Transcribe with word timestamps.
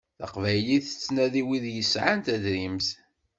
Taqbaylit 0.19 0.85
tettnadi 0.89 1.43
wid 1.47 1.65
yesɛan 1.75 2.19
tadrimt. 2.25 2.87